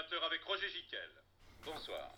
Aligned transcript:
avec 0.00 0.42
Roger. 0.44 0.66
Bonsoir. 1.62 2.08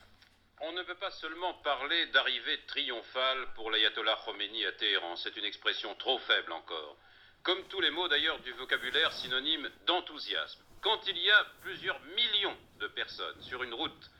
On 0.60 0.70
ne 0.70 0.84
peut 0.84 0.94
pas 0.94 1.10
seulement 1.10 1.52
parler 1.54 2.06
d'arrivée 2.06 2.60
triomphale 2.68 3.48
pour 3.56 3.72
l'ayatollah 3.72 4.20
Khomeini 4.24 4.64
à 4.66 4.72
Téhéran. 4.72 5.16
C'est 5.16 5.36
une 5.36 5.44
expression 5.44 5.92
trop 5.96 6.20
faible 6.20 6.52
encore. 6.52 6.96
Comme 7.42 7.60
tous 7.64 7.80
les 7.80 7.90
mots 7.90 8.06
d'ailleurs 8.06 8.38
du 8.38 8.52
vocabulaire 8.52 9.12
synonyme 9.12 9.68
d'enthousiasme. 9.86 10.60
Quand 10.80 11.00
il 11.08 11.18
y 11.18 11.30
a 11.32 11.44
plusieurs 11.62 11.98
millions 12.16 12.56
de 12.78 12.86
personnes 12.86 13.42
sur 13.42 13.64
une 13.64 13.74
route 13.74 14.10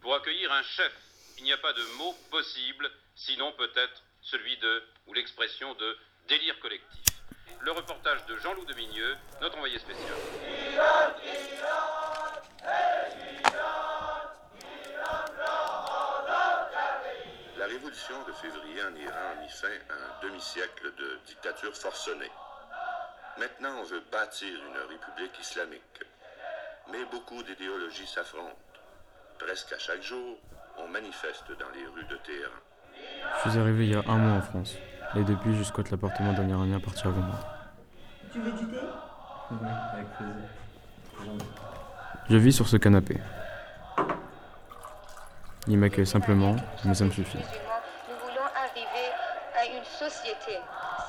pour 0.00 0.14
accueillir 0.14 0.50
un 0.52 0.62
chef, 0.62 0.92
il 1.36 1.44
n'y 1.44 1.52
a 1.52 1.58
pas 1.58 1.74
de 1.74 1.82
mot 1.98 2.14
possible, 2.30 2.90
sinon 3.16 3.52
peut-être 3.52 4.02
celui 4.22 4.56
de, 4.56 4.82
ou 5.08 5.12
l'expression 5.12 5.74
de 5.74 5.98
délire 6.26 6.58
collectif. 6.60 7.04
Le 7.60 7.72
reportage 7.72 8.24
de 8.24 8.38
Jean-Loup 8.38 8.64
Demigneux, 8.64 9.16
notre 9.42 9.56
envoyé 9.56 9.78
spécial. 9.78 10.16
Révolution 18.10 18.26
de 18.26 18.32
février 18.32 18.82
en 18.82 18.94
Iran 18.96 19.32
a 19.32 19.42
mis 19.42 19.48
fin 19.48 19.68
à 19.88 19.94
un 19.94 20.28
demi-siècle 20.28 20.92
de 20.98 21.18
dictature 21.26 21.74
forcenée. 21.74 22.30
Maintenant, 23.38 23.80
on 23.80 23.84
veut 23.84 24.02
bâtir 24.10 24.48
une 24.48 24.90
république 24.90 25.38
islamique. 25.40 26.04
Mais 26.90 27.04
beaucoup 27.10 27.42
d'idéologies 27.42 28.06
s'affrontent. 28.06 28.56
Presque 29.38 29.72
à 29.72 29.78
chaque 29.78 30.02
jour, 30.02 30.38
on 30.78 30.88
manifeste 30.88 31.48
dans 31.58 31.70
les 31.74 31.86
rues 31.86 32.04
de 32.04 32.16
Téhéran. 32.16 32.50
Je 33.44 33.50
suis 33.50 33.58
arrivé 33.58 33.86
il 33.86 33.92
y 33.92 33.94
a 33.94 34.02
un 34.06 34.16
mois 34.16 34.38
en 34.38 34.42
France. 34.42 34.76
Et 35.16 35.22
depuis, 35.22 35.56
je 35.56 35.62
squatte 35.62 35.90
l'appartement 35.90 36.32
d'un 36.32 36.48
Iranien 36.48 36.80
parti 36.80 37.06
avant 37.06 37.20
moi. 37.20 37.38
Tu 38.32 38.40
veux 38.40 38.52
du 38.52 38.66
thé? 38.66 38.78
Oui, 39.50 39.58
avec 39.92 40.06
plaisir. 40.16 41.46
Je 42.28 42.36
vis 42.36 42.52
sur 42.52 42.68
ce 42.68 42.76
canapé. 42.76 43.18
Il 45.66 45.78
m'accueille 45.78 46.06
simplement, 46.06 46.56
mais 46.84 46.94
ça 46.94 47.04
me 47.04 47.10
suffit. 47.10 47.38
Nous 47.38 48.16
voulons 48.16 48.46
arriver 48.56 49.12
à 49.56 49.66
une 49.66 49.84
société 50.00 50.56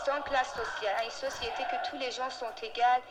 sans 0.05 0.21
classe 0.23 0.49
sociale, 0.49 0.95
à 0.99 1.03
une 1.05 1.11
société 1.11 1.63
que 1.71 1.89
tous 1.89 1.97
les 1.97 2.11
gens 2.11 2.29
sont 2.29 2.51
égaux. 2.61 3.03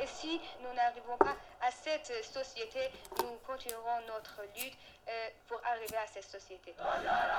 Et 0.00 0.06
si 0.06 0.40
nous 0.62 0.72
n'arrivons 0.74 1.16
pas 1.18 1.36
à 1.60 1.70
cette 1.70 2.12
société, 2.24 2.80
nous 3.18 3.36
continuerons 3.46 4.00
notre 4.08 4.40
lutte 4.56 4.76
euh, 5.08 5.28
pour 5.48 5.60
arriver 5.64 5.96
à 5.96 6.06
cette 6.06 6.24
société. 6.24 6.74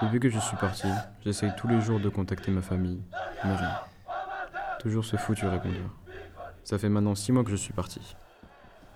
Depuis 0.02 0.20
que 0.20 0.30
je 0.30 0.40
suis 0.40 0.58
parti, 0.58 0.88
j'essaye 1.24 1.54
tous 1.56 1.68
les 1.68 1.82
jours 1.82 2.00
de 2.00 2.10
contacter 2.10 2.52
ma 2.52 2.62
famille, 2.62 3.02
mais 3.44 3.56
rien. 3.56 3.82
Toujours 4.80 5.06
ce 5.06 5.18
foutu 5.18 5.48
répondeur. 5.48 5.90
Ça 6.64 6.78
fait 6.78 6.90
maintenant 6.90 7.16
six 7.16 7.32
mois 7.32 7.44
que 7.44 7.52
je 7.52 7.56
suis 7.56 7.74
parti. 7.74 8.16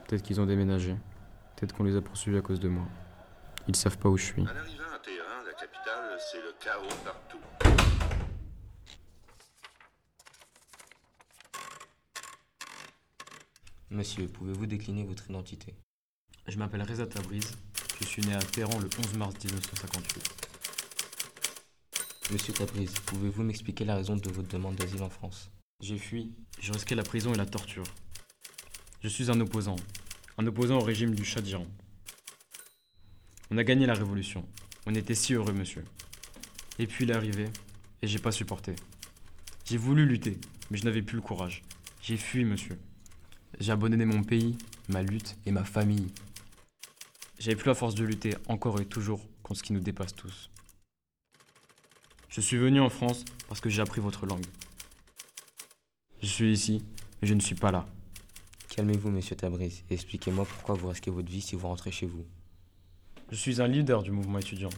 Peut-être 0.08 0.22
qu'ils 0.22 0.40
ont 0.42 0.46
déménagé. 0.46 0.96
Peut-être 1.56 1.76
qu'on 1.76 1.84
les 1.84 1.96
a 1.96 2.02
poursuivis 2.02 2.38
à 2.38 2.42
cause 2.42 2.60
de 2.60 2.70
moi. 2.70 2.84
Ils 3.68 3.76
savent 3.76 3.98
pas 3.98 4.10
où 4.10 4.18
je 4.18 4.26
suis. 4.26 4.42
En 4.42 4.48
arrivant 4.48 4.96
à 4.96 5.00
Téhéran, 5.00 5.42
la 5.46 5.54
capitale, 5.54 6.20
c'est 6.20 6.42
le 6.42 6.54
chaos 6.60 6.96
partout. 7.04 8.01
Monsieur, 13.92 14.26
pouvez-vous 14.30 14.68
décliner 14.68 15.04
votre 15.04 15.30
identité? 15.30 15.76
Je 16.48 16.58
m'appelle 16.58 16.82
Reza 16.82 17.06
Tabriz. 17.06 17.58
Je 18.00 18.06
suis 18.06 18.22
né 18.22 18.34
à 18.34 18.40
Téhéran 18.40 18.80
le 18.80 18.88
11 18.98 19.16
mars 19.18 19.36
1958. 19.44 20.24
Monsieur 22.32 22.54
Tabriz, 22.54 22.94
pouvez-vous 23.06 23.44
m'expliquer 23.44 23.84
la 23.84 23.98
raison 23.98 24.16
de 24.16 24.30
votre 24.30 24.48
demande 24.48 24.76
d'asile 24.76 25.04
en 25.04 25.10
France? 25.10 25.52
J'ai 25.82 25.98
fui. 25.98 26.32
Je 26.62 26.72
risquais 26.72 26.96
la 26.96 27.04
prison 27.04 27.34
et 27.34 27.38
la 27.38 27.46
torture. 27.46 27.84
Je 29.04 29.10
suis 29.10 29.30
un 29.30 29.42
opposant. 29.42 29.76
Un 30.38 30.48
opposant 30.48 30.78
au 30.78 30.84
régime 30.84 31.14
du 31.14 31.26
Shah 31.26 31.42
d'Iran. 31.42 31.68
On 33.50 33.58
a 33.58 33.64
gagné 33.66 33.88
la 33.88 33.94
révolution. 33.94 34.48
On 34.86 34.96
était 34.96 35.16
si 35.16 35.34
heureux, 35.34 35.52
monsieur. 35.52 35.84
Et 36.80 36.88
puis 36.88 37.04
il 37.04 37.12
est 37.12 37.16
arrivé, 37.16 37.50
et 38.02 38.08
j'ai 38.08 38.20
pas 38.20 38.32
supporté. 38.32 38.74
J'ai 39.66 39.76
voulu 39.76 40.06
lutter, 40.06 40.40
mais 40.70 40.78
je 40.78 40.86
n'avais 40.86 41.02
plus 41.02 41.18
le 41.18 41.22
courage. 41.22 41.62
J'ai 42.02 42.16
fui, 42.16 42.46
monsieur. 42.46 42.80
J'ai 43.60 43.72
abandonné 43.72 44.06
mon 44.06 44.24
pays, 44.24 44.58
ma 44.88 45.04
lutte 45.04 45.36
et 45.46 45.52
ma 45.52 45.64
famille. 45.64 46.08
J'avais 47.40 47.56
plus 47.56 47.68
la 47.68 47.76
force 47.76 47.96
de 47.96 48.04
lutter 48.04 48.36
encore 48.48 48.80
et 48.80 48.86
toujours 48.86 49.22
contre 49.44 49.60
ce 49.60 49.64
qui 49.64 49.74
nous 49.74 49.80
dépasse 49.80 50.14
tous. 50.16 50.50
Je 52.30 52.42
suis 52.42 52.58
venu 52.58 52.80
en 52.80 52.90
France 52.90 53.26
parce 53.48 53.60
que 53.60 53.70
j'ai 53.70 53.82
appris 53.82 54.00
votre 54.02 54.26
langue. 54.26 54.46
Je 56.22 56.28
suis 56.28 56.52
ici, 56.52 56.84
mais 57.22 57.28
je 57.28 57.34
ne 57.34 57.42
suis 57.42 57.56
pas 57.56 57.72
là. 57.72 57.88
Calmez-vous, 58.70 59.10
monsieur 59.10 59.36
Tabriz, 59.36 59.84
et 59.90 59.96
expliquez-moi 59.96 60.46
pourquoi 60.46 60.76
vous 60.76 60.88
risquez 60.88 61.12
votre 61.12 61.30
vie 61.30 61.42
si 61.42 61.56
vous 61.56 61.68
rentrez 61.68 61.92
chez 61.92 62.06
vous. 62.06 62.26
Je 63.32 63.36
suis 63.36 63.62
un 63.62 63.68
leader 63.68 64.04
du 64.04 64.12
mouvement 64.12 64.40
étudiant. 64.40 64.70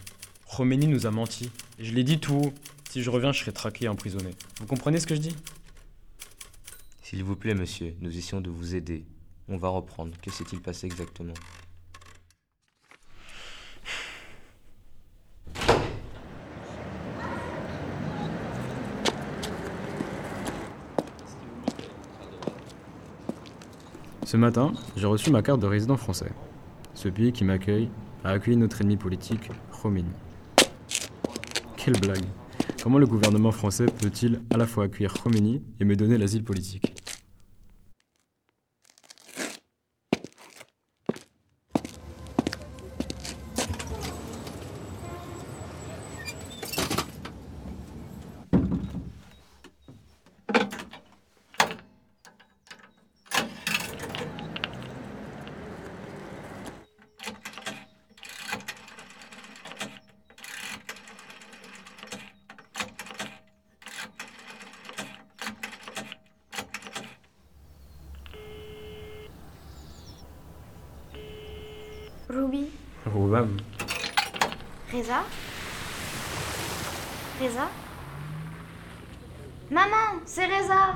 Khomeini 0.55 0.87
nous 0.87 1.05
a 1.05 1.11
menti. 1.11 1.51
Et 1.79 1.85
je 1.85 1.93
l'ai 1.93 2.03
dit 2.03 2.19
tout 2.19 2.35
haut. 2.35 2.53
Si 2.89 3.01
je 3.01 3.09
reviens, 3.09 3.31
je 3.31 3.39
serai 3.39 3.51
traqué 3.51 3.85
et 3.85 3.87
emprisonné. 3.87 4.31
Vous 4.59 4.67
comprenez 4.67 4.99
ce 4.99 5.07
que 5.07 5.15
je 5.15 5.21
dis? 5.21 5.35
S'il 7.13 7.23
vous 7.23 7.35
plaît, 7.35 7.53
monsieur, 7.53 7.93
nous 8.01 8.17
essayons 8.17 8.41
de 8.41 8.49
vous 8.49 8.73
aider. 8.73 9.05
On 9.47 9.55
va 9.55 9.69
reprendre. 9.69 10.13
Que 10.19 10.31
s'est-il 10.31 10.59
passé 10.59 10.87
exactement? 10.87 11.35
Ce 24.25 24.35
matin, 24.35 24.73
j'ai 24.97 25.05
reçu 25.05 25.29
ma 25.29 25.43
carte 25.43 25.59
de 25.59 25.67
résident 25.67 25.97
français. 25.97 26.31
Ce 26.95 27.09
pays 27.09 27.31
qui 27.31 27.43
m'accueille 27.43 27.91
a 28.23 28.31
accueilli 28.31 28.57
notre 28.57 28.81
ennemi 28.81 28.97
politique, 28.97 29.51
Khomeini. 29.71 30.09
Quelle 31.77 31.99
blague 31.99 32.25
Comment 32.81 32.97
le 32.97 33.05
gouvernement 33.05 33.51
français 33.51 33.85
peut-il 33.85 34.41
à 34.49 34.57
la 34.57 34.65
fois 34.65 34.85
accueillir 34.85 35.13
Khomeini 35.13 35.61
et 35.79 35.85
me 35.85 35.95
donner 35.95 36.17
l'asile 36.17 36.43
politique? 36.43 36.92
Ruby, 72.29 72.71
Roubam. 73.05 73.57
Reza. 74.91 75.23
Reza. 77.39 77.67
Maman, 79.71 80.21
c'est 80.25 80.45
Reza 80.45 80.95